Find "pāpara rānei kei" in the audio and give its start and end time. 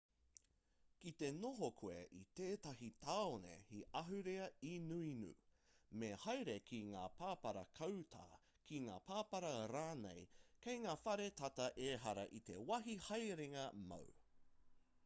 9.13-10.83